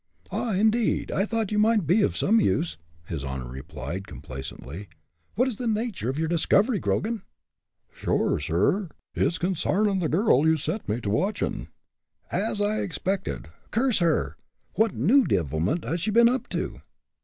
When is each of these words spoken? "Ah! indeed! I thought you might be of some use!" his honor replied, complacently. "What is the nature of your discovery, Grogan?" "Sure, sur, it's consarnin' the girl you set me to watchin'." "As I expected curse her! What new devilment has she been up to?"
"Ah! 0.31 0.53
indeed! 0.53 1.11
I 1.11 1.27
thought 1.27 1.51
you 1.51 1.59
might 1.59 1.85
be 1.85 2.01
of 2.01 2.17
some 2.17 2.39
use!" 2.41 2.75
his 3.05 3.23
honor 3.23 3.47
replied, 3.51 4.07
complacently. 4.07 4.89
"What 5.35 5.47
is 5.47 5.57
the 5.57 5.67
nature 5.67 6.09
of 6.09 6.17
your 6.17 6.27
discovery, 6.27 6.79
Grogan?" 6.79 7.21
"Sure, 7.93 8.39
sur, 8.39 8.89
it's 9.13 9.37
consarnin' 9.37 9.99
the 9.99 10.09
girl 10.09 10.47
you 10.47 10.57
set 10.57 10.89
me 10.89 11.01
to 11.01 11.11
watchin'." 11.11 11.67
"As 12.31 12.61
I 12.61 12.79
expected 12.79 13.49
curse 13.69 13.99
her! 13.99 14.37
What 14.73 14.95
new 14.95 15.23
devilment 15.27 15.85
has 15.85 16.01
she 16.01 16.09
been 16.09 16.29
up 16.29 16.49
to?" 16.49 16.81